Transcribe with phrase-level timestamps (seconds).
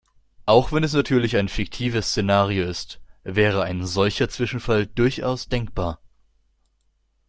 [0.47, 5.99] Auch wenn es natürlich ein fiktives Szenario ist, wäre ein solcher Zwischenfall durchaus denkbar.